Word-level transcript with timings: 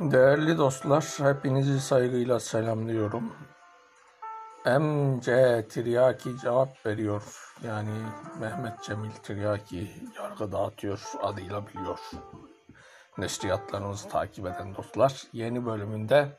Değerli 0.00 0.58
dostlar, 0.58 1.04
hepinizi 1.18 1.80
saygıyla 1.80 2.40
selamlıyorum. 2.40 3.32
MC 4.64 5.66
Tiryaki 5.68 6.38
cevap 6.38 6.86
veriyor. 6.86 7.22
Yani 7.62 7.90
Mehmet 8.40 8.82
Cemil 8.82 9.10
Tiryaki 9.10 9.90
yargı 10.16 10.52
dağıtıyor 10.52 11.00
adıyla 11.22 11.66
biliyor. 11.66 11.98
Neşriyatlarımızı 13.18 14.08
takip 14.08 14.46
eden 14.46 14.74
dostlar. 14.74 15.22
Yeni 15.32 15.66
bölümünde 15.66 16.36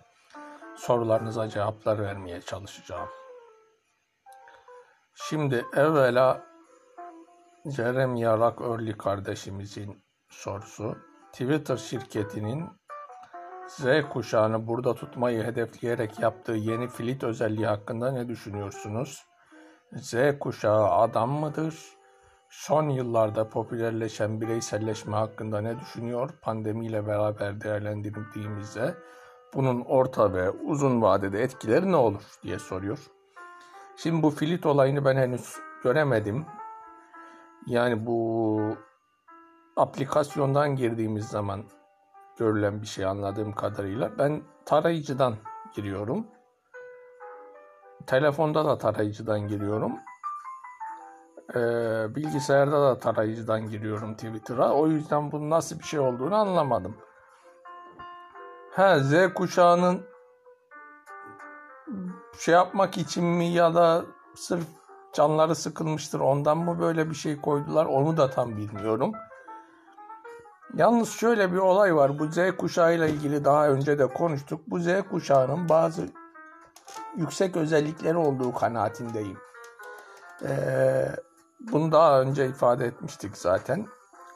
sorularınıza 0.77 1.49
cevaplar 1.49 1.99
vermeye 1.99 2.41
çalışacağım. 2.41 3.09
Şimdi 5.13 5.65
evvela 5.73 6.43
Jeremy 7.65 8.25
Rock 8.25 8.61
Early 8.61 8.97
kardeşimizin 8.97 10.03
sorusu. 10.29 10.97
Twitter 11.31 11.77
şirketinin 11.77 12.78
Z 13.69 13.85
kuşağını 14.09 14.67
burada 14.67 14.95
tutmayı 14.95 15.43
hedefleyerek 15.43 16.19
yaptığı 16.19 16.51
yeni 16.51 16.87
filit 16.87 17.23
özelliği 17.23 17.67
hakkında 17.67 18.11
ne 18.11 18.27
düşünüyorsunuz? 18.27 19.25
Z 19.93 20.15
kuşağı 20.39 20.89
adam 20.91 21.31
mıdır? 21.31 21.75
Son 22.49 22.89
yıllarda 22.89 23.49
popülerleşen 23.49 24.41
bireyselleşme 24.41 25.15
hakkında 25.15 25.61
ne 25.61 25.79
düşünüyor? 25.79 26.29
Pandemiyle 26.41 27.07
beraber 27.07 27.61
değerlendirdiğimizde 27.61 28.95
bunun 29.53 29.81
orta 29.81 30.33
ve 30.33 30.49
uzun 30.49 31.01
vadede 31.01 31.43
etkileri 31.43 31.91
ne 31.91 31.95
olur 31.95 32.23
diye 32.43 32.59
soruyor. 32.59 32.99
Şimdi 33.97 34.23
bu 34.23 34.29
filit 34.29 34.65
olayını 34.65 35.05
ben 35.05 35.15
henüz 35.15 35.55
göremedim. 35.83 36.45
Yani 37.67 38.05
bu 38.05 38.59
aplikasyondan 39.75 40.75
girdiğimiz 40.75 41.27
zaman 41.27 41.63
görülen 42.39 42.81
bir 42.81 42.87
şey 42.87 43.05
anladığım 43.05 43.51
kadarıyla. 43.51 44.17
Ben 44.17 44.41
tarayıcıdan 44.65 45.35
giriyorum. 45.75 46.27
Telefonda 48.07 48.65
da 48.65 48.77
tarayıcıdan 48.77 49.47
giriyorum. 49.47 49.91
Ee, 51.55 52.15
bilgisayarda 52.15 52.81
da 52.81 52.99
tarayıcıdan 52.99 53.69
giriyorum 53.69 54.13
Twitter'a. 54.13 54.73
O 54.73 54.87
yüzden 54.87 55.31
bunun 55.31 55.49
nasıl 55.49 55.79
bir 55.79 55.83
şey 55.83 55.99
olduğunu 55.99 56.35
anlamadım. 56.35 56.97
Ha 58.71 58.99
Z 58.99 59.33
kuşağının 59.33 60.05
şey 62.39 62.53
yapmak 62.53 62.97
için 62.97 63.23
mi 63.25 63.45
ya 63.45 63.75
da 63.75 64.05
sırf 64.35 64.65
canları 65.13 65.55
sıkılmıştır 65.55 66.19
ondan 66.19 66.57
mı 66.57 66.79
böyle 66.79 67.09
bir 67.09 67.15
şey 67.15 67.41
koydular 67.41 67.85
onu 67.85 68.17
da 68.17 68.29
tam 68.29 68.57
bilmiyorum. 68.57 69.11
Yalnız 70.73 71.09
şöyle 71.09 71.51
bir 71.51 71.57
olay 71.57 71.95
var. 71.95 72.19
Bu 72.19 72.27
Z 72.27 72.37
kuşağıyla 72.57 73.07
ilgili 73.07 73.45
daha 73.45 73.69
önce 73.69 73.99
de 73.99 74.07
konuştuk. 74.07 74.61
Bu 74.67 74.79
Z 74.79 74.87
kuşağının 75.11 75.69
bazı 75.69 76.01
yüksek 77.15 77.57
özellikleri 77.57 78.17
olduğu 78.17 78.53
kanaatindeyim. 78.53 79.37
Ee, 80.43 81.15
bunu 81.59 81.91
daha 81.91 82.21
önce 82.21 82.47
ifade 82.47 82.85
etmiştik 82.85 83.37
zaten. 83.37 83.85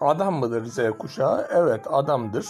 Adam 0.01 0.33
mıdır 0.33 0.65
Z 0.65 0.79
kuşağı? 0.99 1.47
Evet 1.51 1.85
adamdır. 1.89 2.47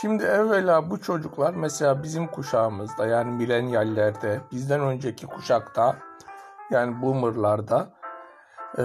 Şimdi 0.00 0.24
evvela 0.24 0.90
bu 0.90 1.00
çocuklar 1.00 1.54
mesela 1.54 2.02
bizim 2.02 2.26
kuşağımızda 2.26 3.06
yani 3.06 3.30
milenyallerde 3.30 4.40
bizden 4.52 4.80
önceki 4.80 5.26
kuşakta 5.26 5.96
yani 6.70 7.02
boomerlarda 7.02 7.88
e, 8.78 8.84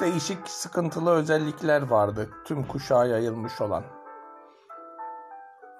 değişik 0.00 0.48
sıkıntılı 0.48 1.10
özellikler 1.10 1.82
vardı 1.82 2.30
tüm 2.44 2.66
kuşağa 2.66 3.06
yayılmış 3.06 3.60
olan. 3.60 3.84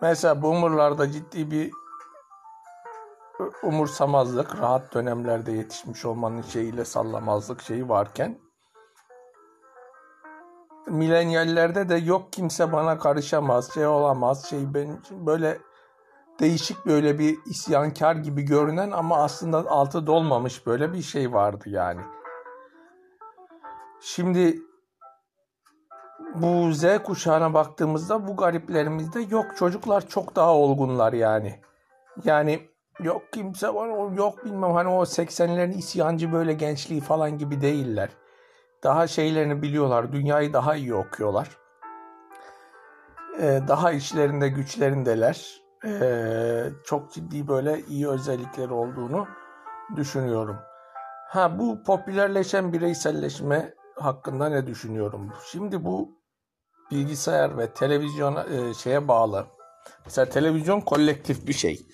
Mesela 0.03 0.43
boomerlarda 0.43 1.13
ciddi 1.13 1.51
bir 1.51 1.73
umursamazlık, 3.63 4.59
rahat 4.61 4.95
dönemlerde 4.95 5.53
yetişmiş 5.53 6.05
olmanın 6.05 6.43
şeyiyle 6.43 6.85
sallamazlık 6.85 7.63
şeyi 7.63 7.89
varken 7.89 8.39
milenyallerde 10.87 11.89
de 11.89 11.95
yok 11.95 12.33
kimse 12.33 12.73
bana 12.73 12.99
karışamaz, 12.99 13.75
şey 13.75 13.87
olamaz, 13.87 14.47
şey 14.51 14.75
ben 14.75 14.99
böyle 15.11 15.59
değişik 16.41 16.87
böyle 16.87 17.19
bir 17.19 17.39
isyankar 17.47 18.15
gibi 18.17 18.43
görünen 18.43 18.91
ama 18.91 19.17
aslında 19.17 19.59
altı 19.71 20.07
dolmamış 20.07 20.67
böyle 20.67 20.93
bir 20.93 21.03
şey 21.03 21.33
vardı 21.33 21.65
yani. 21.67 22.01
Şimdi 24.01 24.63
bu 26.35 26.73
Z 26.73 26.85
kuşağına 27.05 27.55
baktığımızda 27.55 28.29
bu 28.29 28.37
gariplerimizde 28.37 29.21
yok 29.21 29.57
çocuklar 29.57 30.09
çok 30.09 30.37
daha 30.37 30.55
olgunlar 30.55 31.13
yani. 31.13 31.61
Yani 32.25 32.69
yok 33.01 33.23
kimse 33.33 33.75
var 33.75 34.17
yok 34.17 34.45
bilmem 34.45 34.73
hani 34.73 34.89
o 34.89 35.03
80'lerin 35.03 35.77
isyancı 35.77 36.33
böyle 36.33 36.53
gençliği 36.53 37.01
falan 37.01 37.39
gibi 37.39 37.61
değiller. 37.61 38.11
Daha 38.83 39.07
şeylerini 39.07 39.63
biliyorlar 39.63 40.13
dünyayı 40.13 40.53
daha 40.53 40.75
iyi 40.75 40.95
okuyorlar. 40.95 41.49
Ee, 43.41 43.61
daha 43.69 43.93
içlerinde 43.93 44.49
güçlerindeler. 44.49 45.61
Ee, 45.85 46.65
çok 46.85 47.13
ciddi 47.13 47.49
böyle 47.49 47.81
iyi 47.81 48.09
özellikleri 48.09 48.73
olduğunu 48.73 49.29
düşünüyorum. 49.97 50.57
Ha 51.29 51.59
bu 51.59 51.83
popülerleşen 51.83 52.73
bireyselleşme 52.73 53.75
hakkında 54.01 54.49
ne 54.49 54.67
düşünüyorum? 54.67 55.33
Şimdi 55.53 55.85
bu 55.85 56.21
bilgisayar 56.91 57.59
ve 57.59 57.73
televizyon 57.73 58.37
e, 58.37 58.75
şeye 58.75 59.09
bağlı. 59.09 59.47
Mesela 60.05 60.29
televizyon 60.29 60.81
kolektif 60.81 61.47
bir 61.47 61.53
şey. 61.53 61.87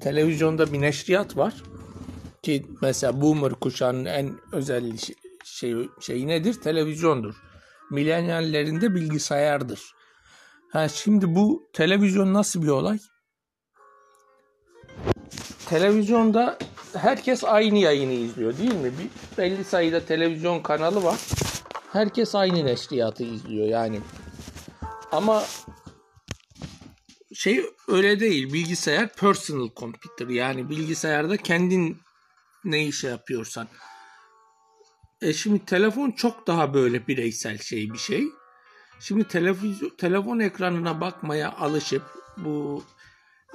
Televizyonda 0.00 0.72
bir 0.72 0.80
neşriyat 0.80 1.36
var 1.36 1.54
ki 2.42 2.66
mesela 2.82 3.20
boomer 3.20 3.52
kuşağının 3.52 4.04
en 4.04 4.30
özel 4.52 4.92
şey, 5.44 5.88
şey 6.00 6.26
nedir? 6.26 6.54
Televizyondur. 6.60 7.34
Milenyallerin 7.90 8.80
de 8.80 8.94
bilgisayardır. 8.94 9.94
Ha 10.72 10.88
şimdi 10.88 11.34
bu 11.34 11.70
televizyon 11.72 12.34
nasıl 12.34 12.62
bir 12.62 12.68
olay? 12.68 12.98
Televizyonda 15.66 16.58
herkes 16.94 17.44
aynı 17.44 17.78
yayını 17.78 18.12
izliyor 18.12 18.58
değil 18.58 18.74
mi? 18.74 18.92
Bir 18.98 19.38
belli 19.38 19.64
sayıda 19.64 20.06
televizyon 20.06 20.60
kanalı 20.60 21.04
var. 21.04 21.18
Herkes 21.92 22.34
aynı 22.34 22.64
neşriyatı 22.66 23.24
izliyor 23.24 23.66
yani. 23.66 24.00
Ama 25.12 25.44
şey 27.34 27.64
öyle 27.88 28.20
değil. 28.20 28.52
Bilgisayar 28.52 29.14
personal 29.14 29.68
computer 29.76 30.28
yani 30.28 30.70
bilgisayarda 30.70 31.36
kendin 31.36 31.98
ne 32.64 32.86
işe 32.86 33.08
yapıyorsan. 33.08 33.68
E 35.22 35.32
şimdi 35.32 35.64
telefon 35.64 36.10
çok 36.10 36.46
daha 36.46 36.74
böyle 36.74 37.06
bireysel 37.06 37.58
şey 37.58 37.92
bir 37.92 37.98
şey. 37.98 38.24
Şimdi 39.00 39.28
televizyon, 39.28 39.90
telefon 39.98 40.38
ekranına 40.38 41.00
bakmaya 41.00 41.52
alışıp 41.52 42.02
bu 42.36 42.84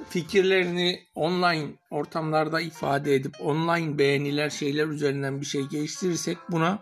fikirlerini 0.08 1.06
online 1.14 1.70
ortamlarda 1.90 2.60
ifade 2.60 3.14
edip 3.14 3.40
online 3.40 3.98
beğeniler 3.98 4.50
şeyler 4.50 4.86
üzerinden 4.86 5.40
bir 5.40 5.46
şey 5.46 5.62
geliştirirsek 5.62 6.38
buna 6.50 6.78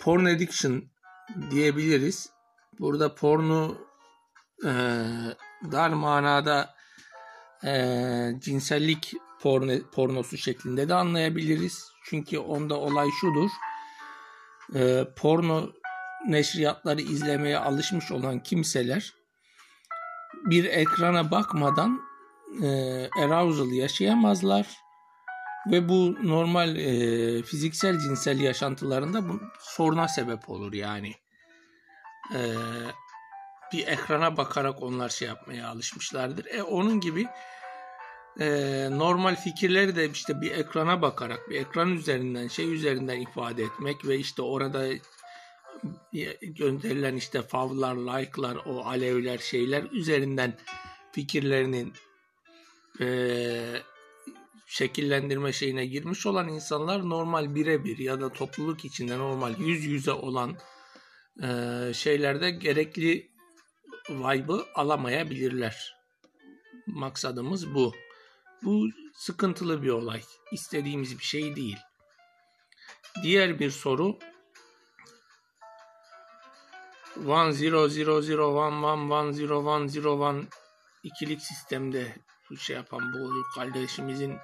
porn 0.00 0.24
addiction 0.24 0.84
diyebiliriz. 1.50 2.30
Burada 2.78 3.14
pornu 3.14 3.78
e, 4.64 4.72
dar 5.72 5.90
manada 5.90 6.74
e, 7.64 7.72
cinsellik 8.38 9.12
porno, 9.40 9.72
pornosu 9.92 10.38
şeklinde 10.38 10.88
de 10.88 10.94
anlayabiliriz. 10.94 11.84
Çünkü 12.04 12.38
onda 12.38 12.76
olay 12.76 13.08
şudur. 13.20 13.50
E, 14.74 15.04
porno 15.16 15.72
neşriyatları 16.26 17.00
izlemeye 17.00 17.58
alışmış 17.58 18.12
olan 18.12 18.42
kimseler 18.42 19.19
bir 20.44 20.64
ekrana 20.64 21.30
bakmadan 21.30 22.00
e, 22.62 22.68
arousal 23.08 23.72
yaşayamazlar 23.72 24.66
ve 25.70 25.88
bu 25.88 26.16
normal 26.22 26.76
e, 26.76 27.42
fiziksel 27.42 27.98
cinsel 27.98 28.40
yaşantılarında 28.40 29.28
bu 29.28 29.40
soruna 29.60 30.08
sebep 30.08 30.50
olur 30.50 30.72
yani. 30.72 31.14
E, 32.34 32.40
bir 33.72 33.86
ekrana 33.86 34.36
bakarak 34.36 34.82
onlar 34.82 35.08
şey 35.08 35.28
yapmaya 35.28 35.68
alışmışlardır. 35.68 36.46
E 36.46 36.62
onun 36.62 37.00
gibi 37.00 37.26
e, 38.40 38.48
normal 38.90 39.36
fikirleri 39.36 39.96
de 39.96 40.10
işte 40.10 40.40
bir 40.40 40.50
ekrana 40.50 41.02
bakarak 41.02 41.50
bir 41.50 41.60
ekran 41.60 41.90
üzerinden 41.92 42.48
şey 42.48 42.74
üzerinden 42.74 43.20
ifade 43.20 43.62
etmek 43.62 44.04
ve 44.04 44.16
işte 44.16 44.42
orada 44.42 44.86
gönderilen 46.42 47.16
işte 47.16 47.42
favlar, 47.42 47.96
like'lar, 47.96 48.56
o 48.66 48.84
alevler 48.84 49.38
şeyler 49.38 49.84
üzerinden 49.92 50.58
fikirlerinin 51.12 51.92
e, 53.00 53.82
şekillendirme 54.66 55.52
şeyine 55.52 55.86
girmiş 55.86 56.26
olan 56.26 56.48
insanlar 56.48 57.08
normal 57.08 57.54
birebir 57.54 57.98
ya 57.98 58.20
da 58.20 58.32
topluluk 58.32 58.84
içinde 58.84 59.18
normal 59.18 59.58
yüz 59.58 59.84
yüze 59.84 60.12
olan 60.12 60.56
e, 61.42 61.48
şeylerde 61.94 62.50
gerekli 62.50 63.30
vibe'ı 64.10 64.66
alamayabilirler. 64.74 65.96
Maksadımız 66.86 67.74
bu. 67.74 67.94
Bu 68.62 68.88
sıkıntılı 69.14 69.82
bir 69.82 69.88
olay. 69.88 70.22
İstediğimiz 70.52 71.18
bir 71.18 71.24
şey 71.24 71.56
değil. 71.56 71.78
Diğer 73.22 73.58
bir 73.58 73.70
soru 73.70 74.18
1 77.20 77.26
0 77.26 77.52
0 77.52 77.90
0 77.90 77.90
1 77.90 77.96
1 77.96 79.10
1 79.10 79.48
0 79.48 79.88
1 79.88 79.88
0 79.88 80.34
1 80.34 80.48
ikilik 81.02 81.42
sistemde 81.42 82.16
bu 82.50 82.56
şey 82.56 82.76
yapan 82.76 83.12
bu 83.12 83.32
kardeşimizin 83.54 84.36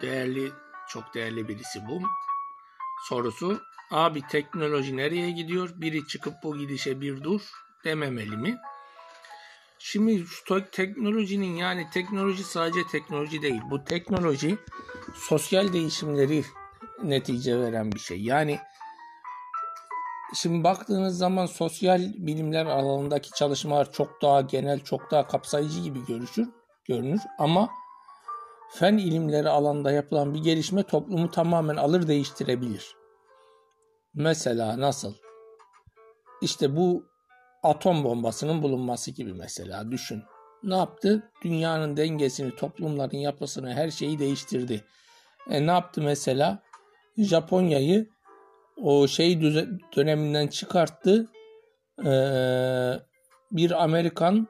değerli 0.00 0.52
çok 0.88 1.14
değerli 1.14 1.48
birisi 1.48 1.86
bu. 1.88 2.02
Sorusu 3.08 3.60
abi 3.90 4.22
teknoloji 4.30 4.96
nereye 4.96 5.30
gidiyor? 5.30 5.70
Biri 5.74 6.06
çıkıp 6.06 6.34
bu 6.42 6.58
gidişe 6.58 7.00
bir 7.00 7.22
dur 7.22 7.40
dememeli 7.84 8.36
mi? 8.36 8.58
Şimdi 9.78 10.24
şu 10.26 10.70
teknolojinin 10.70 11.56
yani 11.56 11.90
teknoloji 11.92 12.44
sadece 12.44 12.86
teknoloji 12.86 13.42
değil. 13.42 13.60
Bu 13.70 13.84
teknoloji 13.84 14.58
sosyal 15.14 15.72
değişimleri 15.72 16.44
netice 17.02 17.60
veren 17.60 17.92
bir 17.92 17.98
şey. 17.98 18.22
Yani 18.22 18.58
şimdi 20.34 20.64
baktığınız 20.64 21.18
zaman 21.18 21.46
sosyal 21.46 22.00
bilimler 22.00 22.66
alanındaki 22.66 23.30
çalışmalar 23.30 23.92
çok 23.92 24.22
daha 24.22 24.40
genel, 24.40 24.80
çok 24.80 25.10
daha 25.10 25.26
kapsayıcı 25.26 25.80
gibi 25.80 26.06
görüşür, 26.06 26.48
görünür. 26.84 27.20
Ama 27.38 27.70
fen 28.72 28.96
ilimleri 28.96 29.48
alanında 29.48 29.92
yapılan 29.92 30.34
bir 30.34 30.42
gelişme 30.42 30.82
toplumu 30.82 31.30
tamamen 31.30 31.76
alır 31.76 32.08
değiştirebilir. 32.08 32.96
Mesela 34.14 34.80
nasıl? 34.80 35.14
İşte 36.42 36.76
bu 36.76 37.04
atom 37.62 38.04
bombasının 38.04 38.62
bulunması 38.62 39.10
gibi 39.10 39.32
mesela 39.32 39.90
düşün. 39.90 40.22
Ne 40.62 40.76
yaptı? 40.76 41.32
Dünyanın 41.42 41.96
dengesini, 41.96 42.56
toplumların 42.56 43.16
yapısını, 43.16 43.74
her 43.74 43.90
şeyi 43.90 44.18
değiştirdi. 44.18 44.84
E 45.50 45.66
ne 45.66 45.70
yaptı 45.70 46.02
mesela? 46.02 46.62
Japonya'yı 47.18 48.13
o 48.76 49.08
şey 49.08 49.40
döneminden 49.96 50.46
çıkarttı. 50.46 51.30
Ee, 52.04 52.92
bir 53.50 53.84
Amerikan 53.84 54.48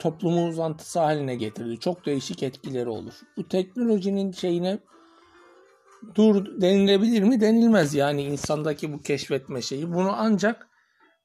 toplumu 0.00 0.48
uzantısı 0.48 1.00
haline 1.00 1.34
getirdi. 1.34 1.80
Çok 1.80 2.06
değişik 2.06 2.42
etkileri 2.42 2.88
olur. 2.88 3.14
Bu 3.36 3.48
teknolojinin 3.48 4.32
şeyine 4.32 4.78
dur 6.14 6.60
denilebilir 6.60 7.22
mi? 7.22 7.40
Denilmez 7.40 7.94
yani 7.94 8.22
insandaki 8.22 8.92
bu 8.92 9.00
keşfetme 9.00 9.62
şeyi. 9.62 9.92
Bunu 9.92 10.12
ancak 10.16 10.68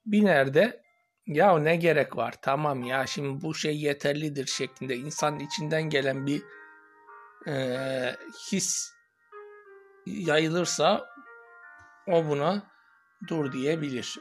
bir 0.06 0.26
nerede 0.26 0.82
ya 1.28 1.60
ne 1.60 1.76
gerek 1.76 2.18
var 2.18 2.36
tamam 2.42 2.84
ya 2.84 3.08
şimdi 3.08 3.42
bu 3.42 3.56
şey 3.56 3.78
yeterlidir 3.82 4.46
şeklinde 4.46 4.96
insanın 4.96 5.40
içinden 5.40 5.84
gelen 5.84 6.28
bir 6.28 6.42
e, 7.48 8.16
his 8.52 8.92
yayılırsa 10.06 11.06
o 12.08 12.28
buna 12.28 12.64
dur 13.28 13.52
diyebilir. 13.52 14.20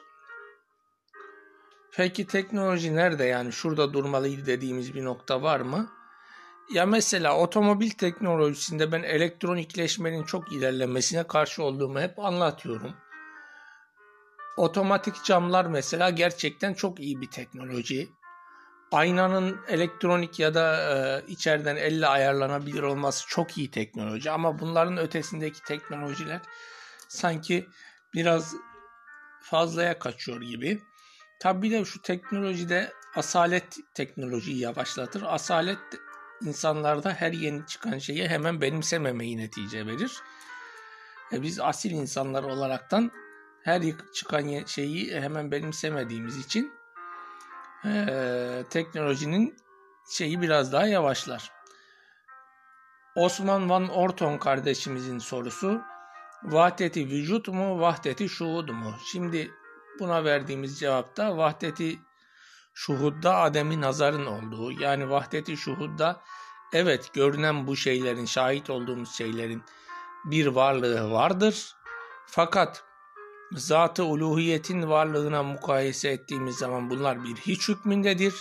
Peki 1.96 2.26
teknoloji 2.26 2.96
nerede 2.96 3.24
yani 3.24 3.52
şurada 3.52 3.92
durmalıydı 3.92 4.46
dediğimiz 4.46 4.94
bir 4.94 5.04
nokta 5.04 5.42
var 5.42 5.60
mı? 5.60 5.88
Ya 6.74 6.86
mesela 6.86 7.38
otomobil 7.38 7.90
teknolojisinde 7.90 8.92
ben 8.92 9.02
elektronikleşmenin 9.02 10.24
çok 10.24 10.52
ilerlemesine 10.52 11.26
karşı 11.26 11.62
olduğumu 11.62 12.00
hep 12.00 12.18
anlatıyorum. 12.18 12.94
Otomatik 14.56 15.24
camlar 15.24 15.64
mesela 15.64 16.10
gerçekten 16.10 16.74
çok 16.74 17.00
iyi 17.00 17.20
bir 17.20 17.30
teknoloji. 17.30 18.08
Aynanın 18.92 19.60
elektronik 19.68 20.38
ya 20.38 20.54
da 20.54 20.76
e, 20.76 21.22
içeriden 21.26 21.76
elle 21.76 22.06
ayarlanabilir 22.06 22.82
olması 22.82 23.28
çok 23.28 23.58
iyi 23.58 23.70
teknoloji 23.70 24.30
ama 24.30 24.58
bunların 24.58 24.96
ötesindeki 24.96 25.62
teknolojiler 25.62 26.40
sanki 27.08 27.68
biraz 28.14 28.54
fazlaya 29.40 29.98
kaçıyor 29.98 30.40
gibi. 30.40 30.82
Tabii 31.40 31.70
de 31.70 31.84
şu 31.84 32.02
teknolojide 32.02 32.92
asalet 33.16 33.78
teknolojiyi 33.94 34.58
yavaşlatır. 34.58 35.22
Asalet 35.22 35.78
insanlarda 36.42 37.12
her 37.12 37.32
yeni 37.32 37.66
çıkan 37.66 37.98
şeyi 37.98 38.28
hemen 38.28 38.60
benimsememeyi 38.60 39.38
netice 39.38 39.86
verir. 39.86 40.22
E 41.32 41.42
biz 41.42 41.60
asil 41.60 41.90
insanlar 41.90 42.42
olaraktan 42.42 43.10
her 43.62 43.82
çıkan 44.14 44.64
şeyi 44.66 45.20
hemen 45.20 45.50
benimsemediğimiz 45.50 46.36
için 46.38 46.72
e, 47.84 48.64
teknolojinin 48.70 49.56
şeyi 50.10 50.40
biraz 50.40 50.72
daha 50.72 50.86
yavaşlar. 50.86 51.52
Osman 53.16 53.70
Van 53.70 53.88
Orton 53.88 54.38
kardeşimizin 54.38 55.18
sorusu 55.18 55.82
vahdeti 56.46 57.10
vücut 57.10 57.48
mu 57.48 57.80
vahdeti 57.80 58.28
şuhud 58.28 58.68
mu? 58.68 58.94
Şimdi 59.12 59.50
buna 59.98 60.24
verdiğimiz 60.24 60.80
cevapta 60.80 61.36
vahdeti 61.36 61.98
şuhudda 62.74 63.36
ademi 63.36 63.80
nazarın 63.80 64.26
olduğu 64.26 64.72
yani 64.72 65.10
vahdeti 65.10 65.56
şuhudda 65.56 66.22
evet 66.72 67.14
görünen 67.14 67.66
bu 67.66 67.76
şeylerin 67.76 68.24
şahit 68.24 68.70
olduğumuz 68.70 69.14
şeylerin 69.14 69.62
bir 70.24 70.46
varlığı 70.46 71.10
vardır. 71.10 71.74
Fakat 72.26 72.84
zatı 73.52 74.04
uluhiyetin 74.04 74.88
varlığına 74.88 75.42
mukayese 75.42 76.08
ettiğimiz 76.08 76.56
zaman 76.56 76.90
bunlar 76.90 77.24
bir 77.24 77.36
hiç 77.36 77.68
hükmündedir. 77.68 78.34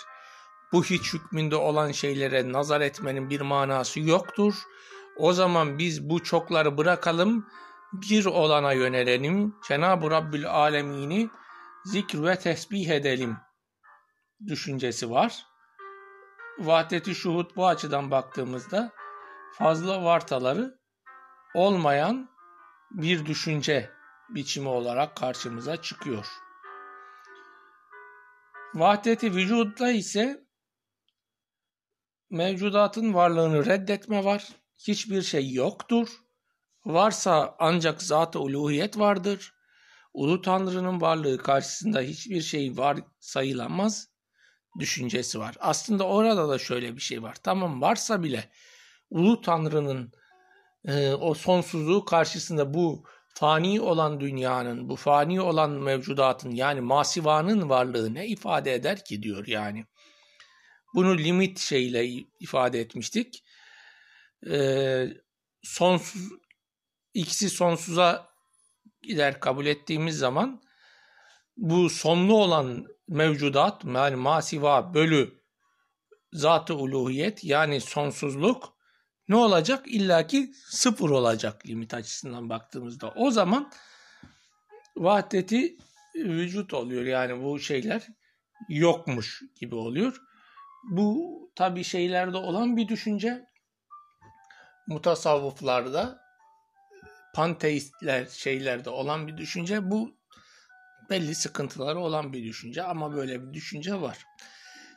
Bu 0.72 0.84
hiç 0.84 1.14
hükmünde 1.14 1.56
olan 1.56 1.92
şeylere 1.92 2.52
nazar 2.52 2.82
etmenin 2.82 3.30
bir 3.30 3.42
manası 3.42 4.00
yoktur. 4.00 4.54
O 5.18 5.34
zaman 5.34 5.78
biz 5.78 6.10
bu 6.10 6.24
çokları 6.24 6.78
bırakalım, 6.78 7.48
bir 8.02 8.26
olana 8.26 8.74
yönelelim. 8.74 9.56
Cenab-ı 9.68 10.12
Rabbül 10.12 10.50
Alemini 10.50 11.30
zikr 11.86 12.24
ve 12.24 12.40
tesbih 12.40 12.90
edelim 12.90 13.38
düşüncesi 14.48 15.12
var. 15.12 15.46
Vahdeti 16.60 17.16
şuhut 17.16 17.56
bu 17.56 17.68
açıdan 17.68 18.12
baktığımızda 18.12 18.92
fazla 19.54 20.04
vartaları 20.04 20.80
olmayan 21.54 22.30
bir 22.92 23.26
düşünce 23.26 23.92
biçimi 24.30 24.68
olarak 24.68 25.16
karşımıza 25.16 25.82
çıkıyor. 25.82 26.28
Vahdeti 28.74 29.34
vücudla 29.34 29.92
ise 29.92 30.46
mevcudatın 32.30 33.14
varlığını 33.14 33.66
reddetme 33.66 34.24
var. 34.24 34.48
Hiçbir 34.88 35.22
şey 35.22 35.54
yoktur. 35.54 36.25
Varsa 36.86 37.56
ancak 37.60 38.02
zat-ı 38.02 38.40
uluhiyet 38.40 39.00
vardır. 39.00 39.54
Ulu 40.14 40.42
Tanrı'nın 40.42 41.02
varlığı 41.02 41.38
karşısında 41.38 42.02
hiçbir 42.02 42.42
şey 42.42 42.78
var 42.78 42.98
sayılamaz 43.20 44.08
düşüncesi 44.80 45.40
var. 45.40 45.56
Aslında 45.60 46.04
orada 46.04 46.50
da 46.50 46.58
şöyle 46.58 46.96
bir 46.96 47.02
şey 47.02 47.24
var. 47.24 47.36
Tamam 47.44 47.82
varsa 47.82 48.24
bile 48.24 48.50
Ulu 49.10 49.42
Tanrı'nın 49.42 50.12
e, 50.86 51.14
o 51.14 51.34
sonsuzluğu 51.34 52.06
karşısında 52.06 52.74
bu 52.74 53.04
fani 53.34 53.82
olan 53.82 54.20
dünyanın, 54.20 54.90
bu 54.90 54.96
fani 54.96 55.42
olan 55.42 55.72
mevcudatın 55.72 56.52
yani 56.52 56.82
masivanın 56.82 57.70
varlığı 57.70 58.14
ne 58.14 58.28
ifade 58.28 58.74
eder 58.74 59.06
ki 59.06 59.24
diyor 59.24 59.48
yani. 59.48 59.86
Bunu 60.94 61.18
limit 61.18 61.60
şeyle 61.60 62.08
ifade 62.40 62.80
etmiştik. 62.80 63.44
Ee, 64.50 65.08
sonsuz 65.64 66.22
ikisi 67.16 67.50
sonsuza 67.50 68.30
gider 69.02 69.40
kabul 69.40 69.66
ettiğimiz 69.66 70.18
zaman 70.18 70.62
bu 71.58 71.90
sonlu 71.90 72.38
olan 72.38 72.86
mevcudat 73.08 73.86
yani 73.86 74.16
masiva 74.16 74.94
bölü 74.94 75.42
zat-ı 76.34 76.76
uluhiyet 76.76 77.44
yani 77.44 77.82
sonsuzluk 77.82 78.76
ne 79.28 79.36
olacak? 79.36 79.88
İlla 79.88 80.28
ki 80.28 80.52
sıfır 80.66 81.10
olacak 81.10 81.68
limit 81.68 81.94
açısından 81.94 82.50
baktığımızda. 82.50 83.14
O 83.16 83.32
zaman 83.32 83.72
vahdeti 84.98 85.78
vücut 86.16 86.74
oluyor. 86.74 87.04
Yani 87.04 87.44
bu 87.44 87.60
şeyler 87.60 88.08
yokmuş 88.70 89.44
gibi 89.60 89.76
oluyor. 89.76 90.22
Bu 90.92 91.40
tabi 91.56 91.84
şeylerde 91.84 92.38
olan 92.38 92.78
bir 92.78 92.88
düşünce. 92.88 93.46
Mutasavvıflarda 94.88 96.25
panteistler 97.36 98.26
şeylerde 98.26 98.90
olan 98.90 99.28
bir 99.28 99.38
düşünce. 99.38 99.92
Bu 99.92 100.18
belli 101.10 101.36
sıkıntıları 101.36 102.00
olan 102.00 102.34
bir 102.34 102.44
düşünce 102.44 102.84
ama 102.84 103.16
böyle 103.16 103.48
bir 103.48 103.54
düşünce 103.54 104.02
var. 104.02 104.18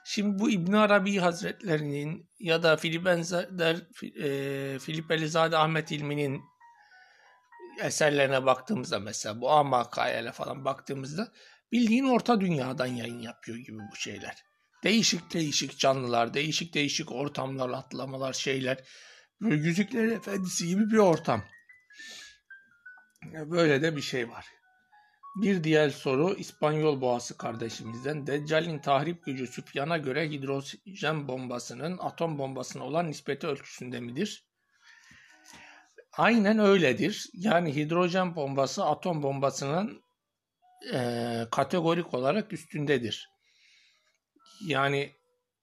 Şimdi 0.05 0.39
bu 0.39 0.51
İbn 0.51 0.73
Arabi 0.73 1.17
Hazretlerinin 1.17 2.31
ya 2.39 2.63
da 2.63 2.77
Filip 2.77 3.07
Enzer, 3.07 3.77
e, 4.23 4.79
Filip 4.79 5.11
Elizade 5.11 5.57
Ahmet 5.57 5.93
İlmi'nin 5.93 6.43
eserlerine 7.83 8.47
baktığımızda 8.47 8.99
mesela 8.99 9.41
bu 9.41 9.51
Amakayele 9.51 10.33
falan 10.33 10.65
baktığımızda 10.65 11.33
Bildiğin 11.73 12.05
orta 12.05 12.41
dünyadan 12.41 12.87
yayın 12.87 13.19
yapıyor 13.19 13.59
gibi 13.59 13.79
bu 13.93 13.97
şeyler. 13.97 14.45
Değişik 14.85 15.35
değişik 15.35 15.79
canlılar, 15.79 16.35
değişik 16.35 16.75
değişik 16.75 17.13
ortamlar, 17.13 17.71
atlamalar, 17.71 18.33
şeyler. 18.33 18.79
Böyle 19.41 19.55
Yüzüklerin 19.55 20.17
Efendisi 20.17 20.67
gibi 20.67 20.91
bir 20.91 20.97
ortam. 20.97 21.45
Böyle 23.25 23.83
de 23.83 23.97
bir 23.97 24.03
şey 24.03 24.29
var. 24.29 24.47
Bir 25.37 25.65
diğer 25.65 25.91
soru 25.91 26.35
İspanyol 26.35 27.01
boğası 27.01 27.37
kardeşimizden. 27.37 28.27
Deccal'in 28.27 28.79
tahrip 28.79 29.25
gücü 29.25 29.47
Süfyan'a 29.47 29.99
göre 29.99 30.31
hidrojen 30.31 31.29
bombasının 31.29 31.99
atom 31.99 32.39
bombasına 32.39 32.85
olan 32.85 33.09
nispeti 33.09 33.47
ölçüsünde 33.47 34.01
midir? 34.01 34.45
Aynen 36.13 36.59
öyledir. 36.59 37.27
Yani 37.35 37.77
hidrojen 37.77 38.37
bombası 38.37 38.85
atom 38.85 39.23
bombasının 39.23 40.03
e, 40.95 41.01
kategorik 41.51 42.15
olarak 42.15 42.53
üstündedir. 42.53 43.29
Yani 44.67 45.13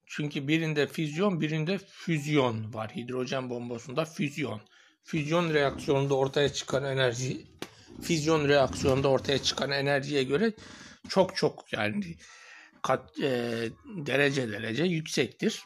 çünkü 0.05 0.47
birinde 0.47 0.87
füzyon 0.87 1.41
birinde 1.41 1.77
füzyon 1.77 2.73
var. 2.73 2.95
Hidrojen 2.95 3.49
bombasında 3.49 4.05
füzyon. 4.05 4.61
Füzyon 5.05 5.53
reaksiyonunda 5.53 6.15
ortaya 6.15 6.53
çıkan 6.53 6.83
enerji 6.83 7.47
füzyon 8.01 8.47
reaksiyonunda 8.47 9.07
ortaya 9.07 9.43
çıkan 9.43 9.71
enerjiye 9.71 10.23
göre 10.23 10.53
çok 11.09 11.35
çok 11.35 11.73
yani 11.73 12.17
kat, 12.81 13.19
e, 13.19 13.69
derece 13.85 14.51
derece 14.51 14.83
yüksektir. 14.83 15.63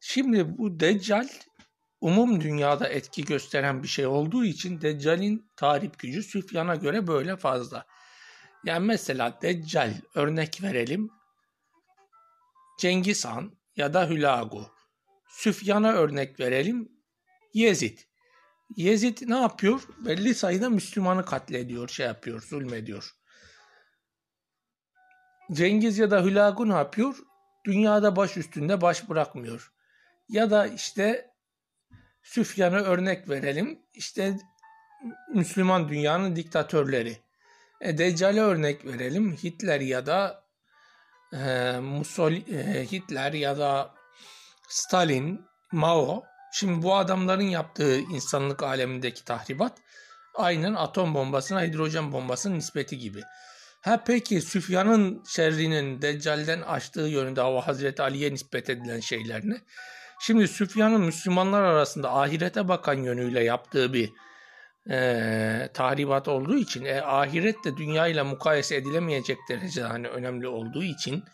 Şimdi 0.00 0.58
bu 0.58 0.80
Deccal 0.80 1.28
umum 2.00 2.40
dünyada 2.40 2.88
etki 2.88 3.24
gösteren 3.24 3.82
bir 3.82 3.88
şey 3.88 4.06
olduğu 4.06 4.44
için 4.44 4.80
Deccal'in 4.80 5.50
tahrip 5.56 5.98
gücü 5.98 6.22
Süfyan'a 6.22 6.74
göre 6.74 7.06
böyle 7.06 7.36
fazla. 7.36 7.86
Yani 8.64 8.86
mesela 8.86 9.38
Deccal 9.42 9.94
örnek 10.14 10.62
verelim. 10.62 11.10
Cengiz 12.78 13.24
Han 13.24 13.52
ya 13.76 13.94
da 13.94 14.08
Hülagu. 14.08 14.66
Süfyan'a 15.28 15.92
örnek 15.92 16.40
verelim. 16.40 16.88
Yezid. 17.54 17.98
Yezid 18.76 19.18
ne 19.26 19.40
yapıyor? 19.40 19.82
Belli 19.98 20.34
sayıda 20.34 20.70
Müslümanı 20.70 21.24
katlediyor, 21.24 21.88
şey 21.88 22.06
yapıyor, 22.06 22.42
zulmediyor. 22.42 23.16
Cengiz 25.52 25.98
ya 25.98 26.10
da 26.10 26.24
Hülagu 26.24 26.68
ne 26.68 26.74
yapıyor? 26.74 27.16
Dünyada 27.64 28.16
baş 28.16 28.36
üstünde 28.36 28.80
baş 28.80 29.08
bırakmıyor. 29.08 29.72
Ya 30.28 30.50
da 30.50 30.66
işte 30.66 31.30
Süfyan'ı 32.22 32.76
örnek 32.76 33.28
verelim. 33.28 33.82
İşte 33.94 34.36
Müslüman 35.34 35.88
dünyanın 35.88 36.36
diktatörleri. 36.36 37.16
E, 37.80 37.98
Deccal'e 37.98 38.40
örnek 38.40 38.84
verelim. 38.84 39.32
Hitler 39.32 39.80
ya 39.80 40.06
da 40.06 40.44
e, 41.32 41.72
Mussolini, 41.80 42.56
e, 42.56 42.86
Hitler 42.92 43.32
ya 43.32 43.58
da 43.58 43.94
Stalin, 44.68 45.40
Mao. 45.72 46.24
Şimdi 46.58 46.82
bu 46.82 46.96
adamların 46.96 47.42
yaptığı 47.42 47.98
insanlık 47.98 48.62
alemindeki 48.62 49.24
tahribat 49.24 49.78
aynen 50.34 50.74
atom 50.74 51.14
bombasına 51.14 51.62
hidrojen 51.62 52.12
bombasının 52.12 52.54
nispeti 52.54 52.98
gibi. 52.98 53.22
Ha 53.80 54.04
peki 54.06 54.40
Süfyan'ın 54.40 55.24
şerrinin 55.28 56.02
Deccal'den 56.02 56.62
açtığı 56.62 57.00
yönünde 57.00 57.40
hava 57.40 57.66
Hazreti 57.66 58.02
Ali'ye 58.02 58.32
nispet 58.32 58.70
edilen 58.70 59.00
şeyler 59.00 59.40
ne? 59.44 59.60
Şimdi 60.20 60.48
Süfyan'ın 60.48 61.00
Müslümanlar 61.00 61.62
arasında 61.62 62.12
ahirete 62.12 62.68
bakan 62.68 62.94
yönüyle 62.94 63.44
yaptığı 63.44 63.92
bir 63.92 64.12
e, 64.90 65.68
tahribat 65.74 66.28
olduğu 66.28 66.56
için 66.56 66.84
e, 66.84 67.02
ahiret 67.02 67.64
de 67.64 67.76
dünya 67.76 68.06
ile 68.06 68.22
mukayese 68.22 68.76
edilemeyecek 68.76 69.38
derecede 69.48 69.86
hani 69.86 70.08
önemli 70.08 70.48
olduğu 70.48 70.82
için 70.82 71.24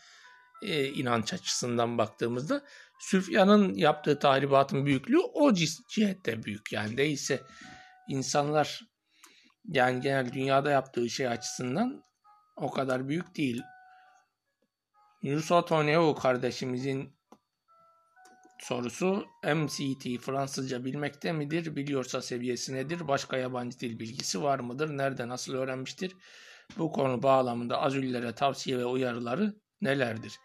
e, 0.62 0.84
inanç 0.84 1.32
açısından 1.32 1.98
baktığımızda 1.98 2.62
Süfyan'ın 3.02 3.74
yaptığı 3.74 4.18
tahribatın 4.18 4.86
büyüklüğü 4.86 5.18
o 5.18 5.54
cihette 5.88 6.42
büyük 6.42 6.72
yani 6.72 6.96
değilse 6.96 7.42
insanlar 8.08 8.80
yani 9.64 10.00
genel 10.00 10.32
dünyada 10.32 10.70
yaptığı 10.70 11.10
şey 11.10 11.28
açısından 11.28 12.02
o 12.56 12.70
kadar 12.70 13.08
büyük 13.08 13.36
değil. 13.36 13.62
Yusuf 15.22 15.68
Toneo 15.68 16.14
kardeşimizin 16.14 17.16
sorusu 18.58 19.26
MCT 19.54 20.20
Fransızca 20.20 20.84
bilmekte 20.84 21.32
midir? 21.32 21.76
Biliyorsa 21.76 22.22
seviyesi 22.22 22.74
nedir? 22.74 23.08
Başka 23.08 23.36
yabancı 23.36 23.80
dil 23.80 23.98
bilgisi 23.98 24.42
var 24.42 24.58
mıdır? 24.58 24.98
Nerede 24.98 25.28
nasıl 25.28 25.54
öğrenmiştir? 25.54 26.16
Bu 26.78 26.92
konu 26.92 27.22
bağlamında 27.22 27.82
azüllere 27.82 28.34
tavsiye 28.34 28.78
ve 28.78 28.84
uyarıları 28.84 29.54
nelerdir? 29.80 30.38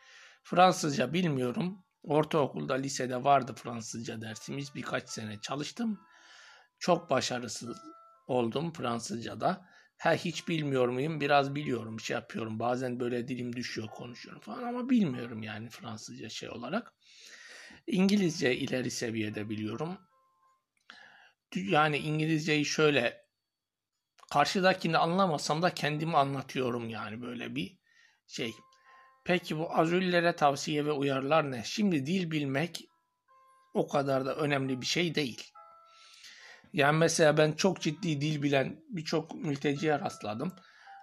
Fransızca 0.43 1.13
bilmiyorum. 1.13 1.87
Ortaokulda, 2.07 2.73
lisede 2.73 3.23
vardı 3.23 3.53
Fransızca 3.55 4.21
dersimiz. 4.21 4.75
Birkaç 4.75 5.09
sene 5.09 5.41
çalıştım. 5.41 5.99
Çok 6.79 7.09
başarısız 7.09 7.77
oldum 8.27 8.73
Fransızca'da. 8.73 9.65
Ha 9.97 10.13
hiç 10.13 10.47
bilmiyor 10.47 10.87
muyum? 10.87 11.21
Biraz 11.21 11.55
biliyorum, 11.55 11.99
şey 11.99 12.13
yapıyorum. 12.15 12.59
Bazen 12.59 12.99
böyle 12.99 13.27
dilim 13.27 13.55
düşüyor, 13.55 13.87
konuşuyorum 13.87 14.41
falan 14.41 14.63
ama 14.63 14.89
bilmiyorum 14.89 15.43
yani 15.43 15.69
Fransızca 15.69 16.29
şey 16.29 16.49
olarak. 16.49 16.93
İngilizce 17.87 18.55
ileri 18.55 18.91
seviyede 18.91 19.49
biliyorum. 19.49 19.97
Yani 21.55 21.97
İngilizceyi 21.97 22.65
şöyle 22.65 23.25
karşıdakini 24.31 24.97
anlamasam 24.97 25.61
da 25.61 25.73
kendimi 25.73 26.17
anlatıyorum 26.17 26.89
yani 26.89 27.21
böyle 27.21 27.55
bir 27.55 27.79
şey. 28.27 28.51
Peki 29.27 29.57
bu 29.57 29.77
azüllere 29.77 30.36
tavsiye 30.36 30.86
ve 30.86 30.91
uyarılar 30.91 31.51
ne? 31.51 31.62
Şimdi 31.65 32.05
dil 32.05 32.31
bilmek 32.31 32.88
o 33.74 33.88
kadar 33.88 34.25
da 34.25 34.36
önemli 34.36 34.81
bir 34.81 34.86
şey 34.86 35.15
değil. 35.15 35.43
Yani 36.74 36.98
mesela 36.98 37.38
ben 37.38 37.51
çok 37.51 37.81
ciddi 37.81 38.22
dil 38.22 38.41
bilen 38.41 38.79
birçok 38.89 39.36
mülteciye 39.36 40.00
rastladım. 40.00 40.51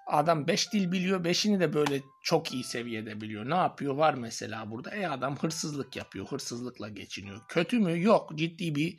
Adam 0.06 0.46
5 0.46 0.72
dil 0.72 0.92
biliyor. 0.92 1.24
5'ini 1.24 1.60
de 1.60 1.74
böyle 1.74 2.02
çok 2.22 2.52
iyi 2.52 2.64
seviyede 2.64 3.20
biliyor. 3.20 3.50
Ne 3.50 3.54
yapıyor? 3.54 3.94
Var 3.94 4.14
mesela 4.14 4.70
burada. 4.70 4.90
E 4.90 5.08
adam 5.08 5.36
hırsızlık 5.36 5.96
yapıyor. 5.96 6.26
Hırsızlıkla 6.26 6.88
geçiniyor. 6.88 7.40
Kötü 7.48 7.78
mü? 7.78 8.02
Yok. 8.02 8.38
Ciddi 8.38 8.74
bir 8.74 8.98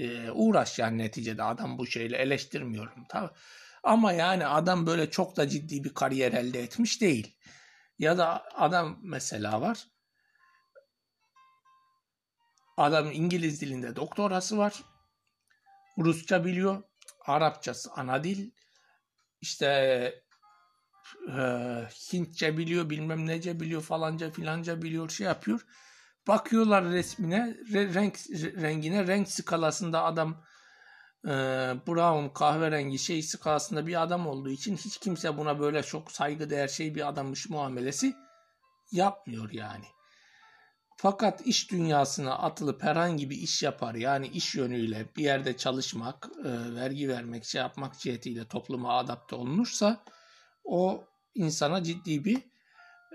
e, 0.00 0.30
uğraş 0.30 0.78
yani 0.78 0.98
neticede. 0.98 1.42
Adam 1.42 1.78
bu 1.78 1.86
şeyle 1.86 2.16
eleştirmiyorum. 2.16 3.04
Tabii. 3.08 3.30
Ama 3.82 4.12
yani 4.12 4.46
adam 4.46 4.86
böyle 4.86 5.10
çok 5.10 5.36
da 5.36 5.48
ciddi 5.48 5.84
bir 5.84 5.94
kariyer 5.94 6.32
elde 6.32 6.62
etmiş 6.62 7.00
değil. 7.00 7.36
Ya 7.98 8.18
da 8.18 8.44
adam 8.54 8.98
mesela 9.02 9.60
var. 9.60 9.86
Adam 12.76 13.12
İngiliz 13.12 13.60
dilinde 13.60 13.96
doktorası 13.96 14.58
var. 14.58 14.82
Rusça 15.98 16.44
biliyor. 16.44 16.82
Arapçası 17.26 17.90
ana 17.92 18.24
dil. 18.24 18.50
İşte 19.40 19.66
e, 21.28 21.42
Hintçe 22.12 22.58
biliyor, 22.58 22.90
bilmem 22.90 23.26
nece 23.26 23.60
biliyor, 23.60 23.82
falanca 23.82 24.30
filanca 24.30 24.82
biliyor, 24.82 25.08
şey 25.10 25.26
yapıyor. 25.26 25.66
Bakıyorlar 26.28 26.84
resmine, 26.84 27.56
re, 27.72 27.94
renk 27.94 28.18
rengine, 28.62 29.06
renk 29.06 29.28
skalasında 29.30 30.04
adam 30.04 30.44
e, 31.24 31.30
brown, 31.86 32.28
kahverengi 32.34 32.98
şey 32.98 33.22
skalasında 33.22 33.86
bir 33.86 34.02
adam 34.02 34.26
olduğu 34.26 34.50
için 34.50 34.76
hiç 34.76 34.98
kimse 34.98 35.38
buna 35.38 35.60
böyle 35.60 35.82
çok 35.82 36.12
saygı 36.12 36.50
değer 36.50 36.68
şey 36.68 36.94
bir 36.94 37.08
adammış 37.08 37.48
muamelesi 37.48 38.14
yapmıyor 38.92 39.52
yani. 39.52 39.84
Fakat 40.96 41.46
iş 41.46 41.70
dünyasına 41.70 42.38
atılıp 42.38 42.82
herhangi 42.82 43.30
bir 43.30 43.36
iş 43.36 43.62
yapar 43.62 43.94
yani 43.94 44.28
iş 44.28 44.54
yönüyle 44.54 45.06
bir 45.16 45.24
yerde 45.24 45.56
çalışmak, 45.56 46.28
e, 46.44 46.74
vergi 46.74 47.08
vermek, 47.08 47.44
şey 47.44 47.60
yapmak 47.60 47.98
cihetiyle 47.98 48.48
topluma 48.48 48.98
adapte 48.98 49.36
olunursa 49.36 50.04
o 50.64 51.04
insana 51.34 51.82
ciddi 51.82 52.24
bir 52.24 52.42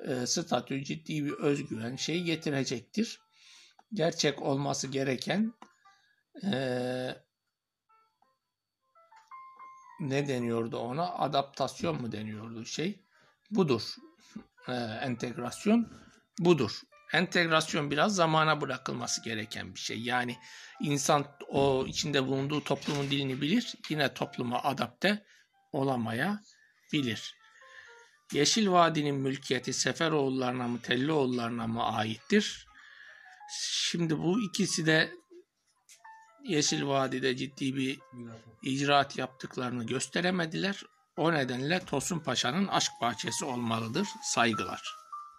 e, 0.07 0.27
statü, 0.27 0.83
ciddi 0.83 1.25
bir 1.25 1.31
özgüven 1.31 1.95
şey 1.95 2.23
getirecektir. 2.23 3.19
Gerçek 3.93 4.41
olması 4.41 4.87
gereken 4.87 5.53
e, 6.43 6.51
ne 9.99 10.27
deniyordu 10.27 10.77
ona? 10.77 11.09
Adaptasyon 11.09 12.01
mu 12.01 12.11
deniyordu 12.11 12.65
şey? 12.65 13.03
Budur. 13.51 13.81
E, 14.67 14.73
entegrasyon 15.01 15.93
budur. 16.39 16.81
Entegrasyon 17.13 17.91
biraz 17.91 18.15
zamana 18.15 18.61
bırakılması 18.61 19.23
gereken 19.23 19.75
bir 19.75 19.79
şey. 19.79 20.01
Yani 20.01 20.37
insan 20.81 21.25
o 21.47 21.85
içinde 21.87 22.27
bulunduğu 22.27 22.63
toplumun 22.63 23.11
dilini 23.11 23.41
bilir, 23.41 23.75
yine 23.89 24.13
topluma 24.13 24.63
adapte 24.63 25.25
olamaya 25.71 26.41
bilir. 26.93 27.35
Yeşil 28.33 28.71
Vadi'nin 28.71 29.15
mülkiyeti 29.15 29.73
Seferoğullarına 29.73 30.67
mı 30.67 30.81
Tellioğullarına 30.81 31.67
mı 31.67 31.83
aittir? 31.83 32.67
Şimdi 33.61 34.19
bu 34.19 34.41
ikisi 34.41 34.85
de 34.85 35.11
Yeşil 36.43 36.87
Vadi'de 36.87 37.35
ciddi 37.35 37.75
bir 37.75 37.99
icraat 38.63 39.17
yaptıklarını 39.17 39.83
gösteremediler. 39.83 40.83
O 41.17 41.33
nedenle 41.33 41.85
Tosun 41.85 42.19
Paşa'nın 42.19 42.67
aşk 42.67 42.91
bahçesi 43.01 43.45
olmalıdır. 43.45 44.07
Saygılar. 44.23 44.98